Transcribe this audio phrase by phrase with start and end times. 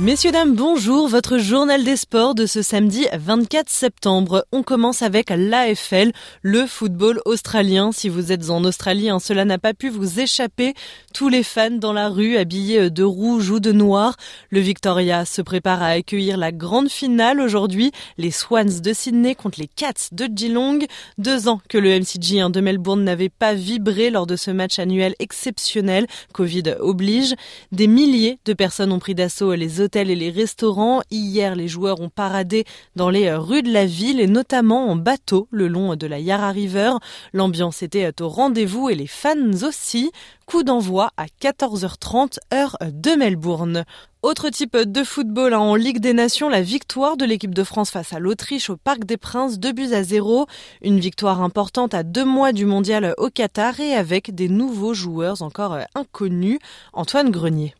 [0.00, 1.08] Messieurs, dames, bonjour.
[1.08, 4.46] Votre journal des sports de ce samedi 24 septembre.
[4.52, 7.90] On commence avec l'AFL, le football australien.
[7.90, 10.74] Si vous êtes en Australie, hein, cela n'a pas pu vous échapper.
[11.12, 14.14] Tous les fans dans la rue habillés de rouge ou de noir.
[14.50, 17.90] Le Victoria se prépare à accueillir la grande finale aujourd'hui.
[18.18, 20.78] Les Swans de Sydney contre les Cats de Geelong.
[21.18, 24.78] Deux ans que le MCG hein, de Melbourne n'avait pas vibré lors de ce match
[24.78, 26.06] annuel exceptionnel.
[26.32, 27.34] Covid oblige.
[27.72, 31.00] Des milliers de personnes ont pris d'assaut les hôtels et les restaurants.
[31.10, 35.48] Hier, les joueurs ont paradé dans les rues de la ville et notamment en bateau
[35.50, 36.92] le long de la Yarra River.
[37.32, 40.12] L'ambiance était au rendez-vous et les fans aussi.
[40.44, 43.84] Coup d'envoi à 14h30 heure de Melbourne.
[44.22, 47.90] Autre type de football hein, en Ligue des Nations, la victoire de l'équipe de France
[47.90, 50.46] face à l'Autriche au Parc des Princes, deux buts à zéro.
[50.82, 55.40] Une victoire importante à deux mois du mondial au Qatar et avec des nouveaux joueurs
[55.40, 56.58] encore inconnus.
[56.92, 57.74] Antoine Grenier.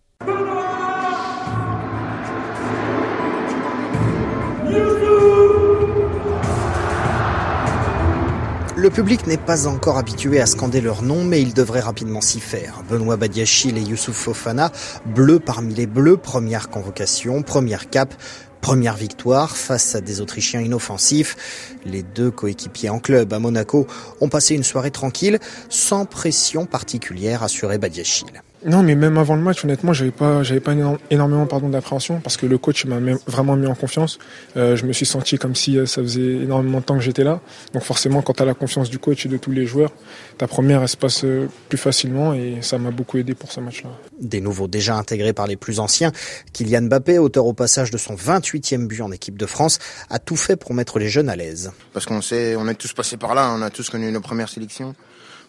[8.78, 12.38] Le public n'est pas encore habitué à scander leur nom, mais il devrait rapidement s'y
[12.38, 12.84] faire.
[12.88, 14.70] Benoît Badiachil et Youssouf Fofana,
[15.04, 18.14] bleus parmi les bleus, première convocation, première cape,
[18.60, 21.36] première victoire face à des Autrichiens inoffensifs.
[21.84, 23.88] Les deux coéquipiers en club à Monaco
[24.20, 28.42] ont passé une soirée tranquille, sans pression particulière, assurée Badiachil.
[28.64, 30.72] Non, mais même avant le match, honnêtement, j'avais pas, j'avais pas
[31.10, 34.18] énormément pardon d'appréhension parce que le coach m'a vraiment mis en confiance.
[34.56, 37.22] Euh, je me suis senti comme si euh, ça faisait énormément de temps que j'étais
[37.22, 37.40] là.
[37.72, 39.92] Donc forcément, quand tu as la confiance du coach et de tous les joueurs,
[40.38, 43.60] ta première elle se passe euh, plus facilement et ça m'a beaucoup aidé pour ce
[43.60, 43.90] match-là.
[44.20, 46.10] Des nouveaux déjà intégrés par les plus anciens,
[46.52, 49.78] Kylian Mbappé, auteur au passage de son 28e but en équipe de France,
[50.10, 51.70] a tout fait pour mettre les jeunes à l'aise.
[51.92, 54.48] Parce qu'on sait, on est tous passés par là, on a tous connu nos premières
[54.48, 54.94] sélections.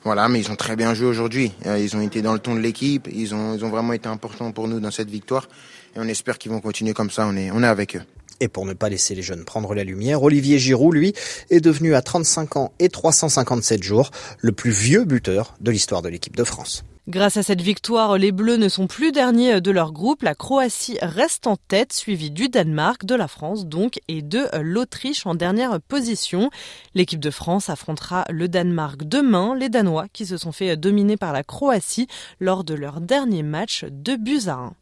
[0.04, 1.52] Voilà, mais ils ont très bien joué aujourd'hui.
[1.66, 3.08] Euh, ils ont été dans le ton de l'équipe.
[3.12, 5.48] Ils ont, ils ont vraiment été importants pour nous dans cette victoire.
[5.96, 7.28] Et on espère qu'ils vont continuer comme ça.
[7.28, 8.02] On est, on est avec eux.
[8.40, 11.14] Et pour ne pas laisser les jeunes prendre la lumière, Olivier Giroud, lui,
[11.50, 16.08] est devenu à 35 ans et 357 jours le plus vieux buteur de l'histoire de
[16.08, 16.86] l'équipe de France.
[17.10, 20.22] Grâce à cette victoire, les Bleus ne sont plus derniers de leur groupe.
[20.22, 25.26] La Croatie reste en tête, suivie du Danemark, de la France donc, et de l'Autriche
[25.26, 26.52] en dernière position.
[26.94, 29.56] L'équipe de France affrontera le Danemark demain.
[29.56, 32.06] Les Danois qui se sont fait dominer par la Croatie
[32.40, 34.74] lors de leur dernier match de buts à 1.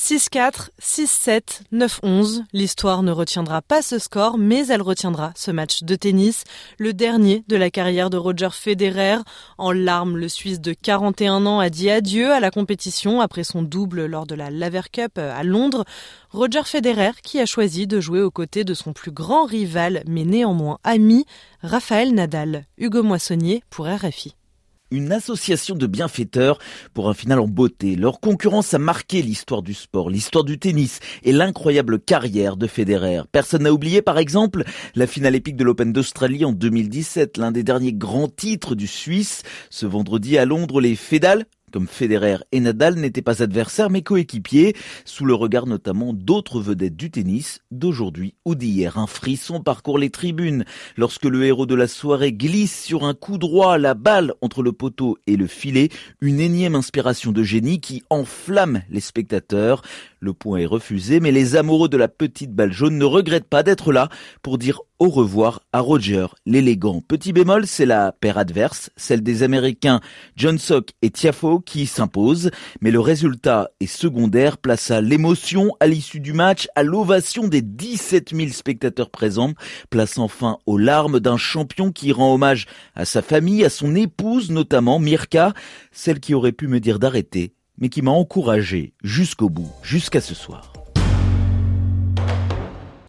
[0.00, 2.44] 6-4, 6-7, 9-11.
[2.54, 6.44] L'histoire ne retiendra pas ce score, mais elle retiendra ce match de tennis,
[6.78, 9.18] le dernier de la carrière de Roger Federer.
[9.58, 13.62] En larmes, le Suisse de 41 ans a dit adieu à la compétition après son
[13.62, 15.84] double lors de la Laver Cup à Londres.
[16.30, 20.24] Roger Federer qui a choisi de jouer aux côtés de son plus grand rival, mais
[20.24, 21.26] néanmoins ami,
[21.62, 22.64] Raphaël Nadal.
[22.78, 24.34] Hugo Moissonnier pour RFI
[24.90, 26.58] une association de bienfaiteurs
[26.94, 27.96] pour un final en beauté.
[27.96, 33.22] Leur concurrence a marqué l'histoire du sport, l'histoire du tennis et l'incroyable carrière de Federer.
[33.32, 34.64] Personne n'a oublié par exemple
[34.94, 39.42] la finale épique de l'Open d'Australie en 2017, l'un des derniers grands titres du Suisse.
[39.70, 44.74] Ce vendredi à Londres, les Fédales comme Federer et Nadal n'étaient pas adversaires mais coéquipiers,
[45.04, 48.98] sous le regard notamment d'autres vedettes du tennis d'aujourd'hui ou d'hier.
[48.98, 50.64] Un frisson parcourt les tribunes
[50.96, 54.72] lorsque le héros de la soirée glisse sur un coup droit la balle entre le
[54.72, 55.88] poteau et le filet,
[56.20, 59.82] une énième inspiration de génie qui enflamme les spectateurs.
[60.22, 63.62] Le point est refusé, mais les amoureux de la petite balle jaune ne regrettent pas
[63.62, 64.10] d'être là
[64.42, 67.00] pour dire au revoir à Roger, l'élégant.
[67.00, 70.02] Petit bémol, c'est la paire adverse, celle des Américains
[70.36, 72.50] John Sock et Tiafo qui s'impose,
[72.82, 77.62] mais le résultat est secondaire, place à l'émotion à l'issue du match, à l'ovation des
[77.62, 79.54] 17 000 spectateurs présents,
[79.88, 84.50] place enfin aux larmes d'un champion qui rend hommage à sa famille, à son épouse
[84.50, 85.54] notamment, Mirka,
[85.92, 90.34] celle qui aurait pu me dire d'arrêter mais qui m'a encouragé jusqu'au bout, jusqu'à ce
[90.34, 90.79] soir.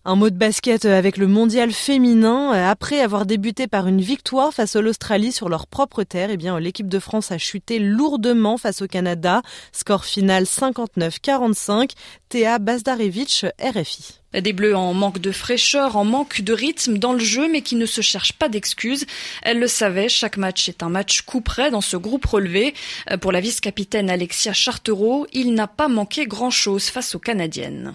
[0.04, 2.54] Un mot de basket avec le mondial féminin.
[2.54, 6.60] Après avoir débuté par une victoire face à l'Australie sur leur propre terre, eh bien,
[6.60, 9.44] l'équipe de France a chuté lourdement face au Canada.
[9.72, 11.92] Score final 59-45.
[12.30, 14.20] Théa Bazdarevich, RFI.
[14.34, 17.76] Des Bleus en manque de fraîcheur, en manque de rythme dans le jeu, mais qui
[17.76, 19.06] ne se cherchent pas d'excuses.
[19.44, 22.74] Elle le savait, chaque match est un match coup près dans ce groupe relevé.
[23.22, 27.94] Pour la vice-capitaine Alexia Chartereau, il n'a pas manqué grand-chose face aux Canadiennes.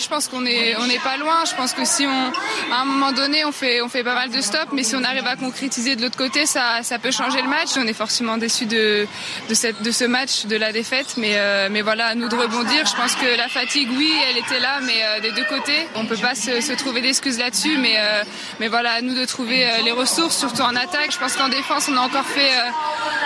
[0.00, 1.44] Je pense qu'on est on n'est pas loin.
[1.44, 4.30] Je pense que si on à un moment donné on fait on fait pas mal
[4.30, 7.42] de stops, mais si on arrive à concrétiser de l'autre côté, ça ça peut changer
[7.42, 7.70] le match.
[7.76, 9.08] On est forcément déçu de
[9.48, 12.36] de cette de ce match, de la défaite, mais euh, mais voilà à nous de
[12.36, 12.86] rebondir.
[12.86, 16.06] Je pense que la fatigue, oui, elle était là, mais euh, des deux côtés, on
[16.06, 18.22] peut pas se, se trouver d'excuses là-dessus, mais euh,
[18.60, 21.10] mais voilà à nous de trouver les ressources, surtout en attaque.
[21.10, 22.52] Je pense qu'en défense on a encore fait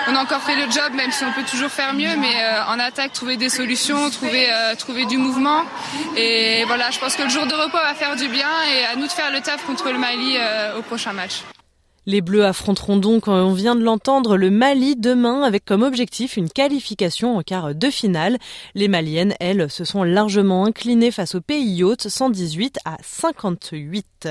[0.08, 2.34] on a encore fait le job, même si on peut toujours faire mieux, mais
[2.68, 5.62] en attaque trouver des solutions, trouver trouver du mouvement
[6.16, 8.84] et et voilà, je pense que le jour de repos va faire du bien et
[8.84, 11.42] à nous de faire le taf contre le Mali euh, au prochain match.
[12.04, 16.36] Les Bleus affronteront donc, euh, on vient de l'entendre, le Mali demain avec comme objectif
[16.36, 18.38] une qualification en quart de finale.
[18.74, 24.28] Les Maliennes, elles, se sont largement inclinées face au pays hôte, 118 à 58.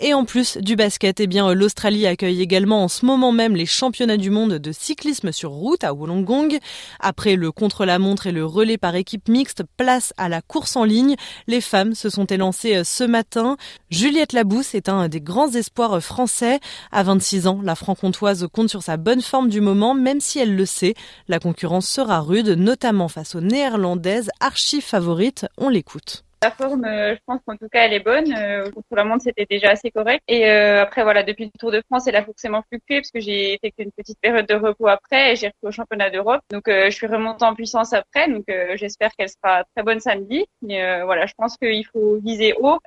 [0.00, 3.64] Et en plus du basket, eh bien, l'Australie accueille également en ce moment même les
[3.64, 6.58] championnats du monde de cyclisme sur route à Wollongong.
[7.00, 11.16] Après le contre-la-montre et le relais par équipe mixte, place à la course en ligne.
[11.46, 13.56] Les femmes se sont élancées euh, ce matin.
[13.88, 16.60] Juliette Labousse est un des grands espoirs français.
[17.06, 20.66] 26 ans, la franc-comtoise compte sur sa bonne forme du moment, même si elle le
[20.66, 20.94] sait.
[21.28, 25.46] La concurrence sera rude, notamment face aux néerlandaises archi favorites.
[25.56, 26.25] On l'écoute.
[26.46, 28.32] La forme, euh, je pense qu'en tout cas, elle est bonne.
[28.32, 30.22] Euh, contre la montre, c'était déjà assez correct.
[30.28, 33.18] Et euh, après, voilà, depuis le Tour de France, elle a forcément fluctué parce que
[33.18, 36.42] j'ai fait qu'une petite période de repos après j'ai repris au championnat d'Europe.
[36.52, 38.30] Donc, je suis remontée en puissance après.
[38.30, 38.44] Donc,
[38.76, 40.46] j'espère qu'elle sera très bonne samedi.
[40.62, 42.78] Mais voilà, je pense qu'il faut viser haut.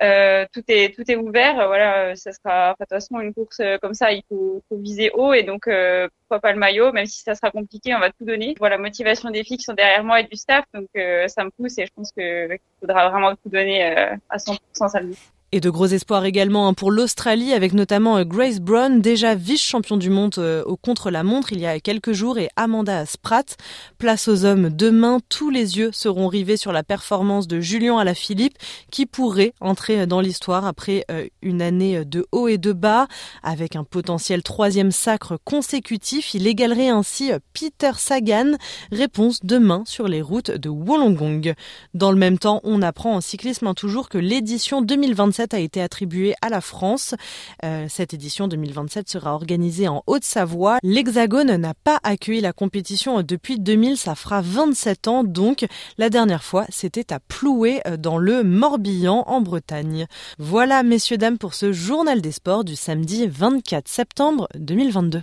[0.54, 1.56] tout est tout est ouvert.
[1.66, 4.10] Voilà, ça sera de toute façon une course comme ça.
[4.10, 5.68] Il faut viser haut et donc
[6.30, 8.54] pourquoi pas le maillot, même si ça sera compliqué, on va tout donner.
[8.60, 11.76] Voilà, motivation des filles qui sont derrière moi et du staff, donc ça me pousse
[11.78, 15.18] et je pense qu'il faudra vraiment tout donner euh, à 100% samedi.
[15.52, 19.96] Et de gros espoirs également hein, pour l'Australie avec notamment euh, Grace Brown, déjà vice-champion
[19.96, 23.56] du monde euh, au contre-la-montre il y a quelques jours et Amanda Spratt.
[23.98, 28.58] Place aux hommes demain, tous les yeux seront rivés sur la performance de Julien Alaphilippe
[28.92, 33.08] qui pourrait entrer dans l'histoire après euh, une année de haut et de bas
[33.42, 36.32] avec un potentiel troisième sacre consécutif.
[36.32, 38.52] Il égalerait ainsi Peter Sagan.
[38.92, 41.54] Réponse demain sur les routes de Wollongong.
[41.94, 45.80] Dans le même temps, on apprend en cyclisme hein, toujours que l'édition 2027 a été
[45.82, 47.14] attribuée à la France.
[47.64, 50.78] Euh, cette édition 2027 sera organisée en Haute-Savoie.
[50.82, 55.66] L'Hexagone n'a pas accueilli la compétition depuis 2000, ça fera 27 ans donc.
[55.98, 60.06] La dernière fois, c'était à Ploué euh, dans le Morbihan en Bretagne.
[60.38, 65.22] Voilà messieurs dames pour ce journal des sports du samedi 24 septembre 2022.